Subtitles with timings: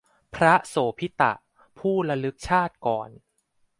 [0.35, 1.33] พระโสภิตะ
[1.79, 3.09] ผู้ระลึกชาติก่อน